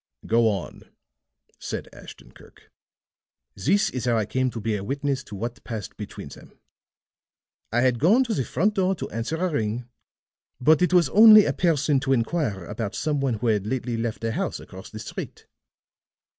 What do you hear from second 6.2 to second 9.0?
them. I had gone to the front door